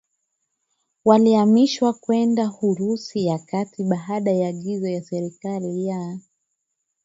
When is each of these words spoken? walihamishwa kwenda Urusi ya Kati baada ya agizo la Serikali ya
walihamishwa 1.05 1.93
kwenda 1.93 2.51
Urusi 2.61 3.25
ya 3.25 3.39
Kati 3.39 3.83
baada 3.83 4.31
ya 4.31 4.47
agizo 4.49 4.89
la 4.89 5.01
Serikali 5.01 5.85
ya 5.87 6.19